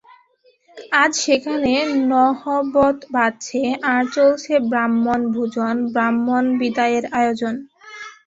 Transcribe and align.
আজ 0.93 1.11
সেখানে 1.23 1.73
নহবত 2.09 2.97
বাজছে, 3.15 3.61
আর 3.91 4.03
চলছে 4.15 4.53
ব্রাহ্মণভোজন, 4.69 5.75
ব্রাহ্মণবিদায়ের 5.93 7.05
আয়োজন। 7.19 7.55